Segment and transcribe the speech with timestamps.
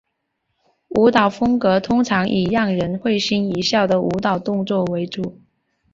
[0.87, 5.37] 舞蹈风格通常以让人会心一笑的舞蹈动作为主。